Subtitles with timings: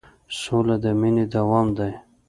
[0.39, 1.91] سوله د مینې دوام دی.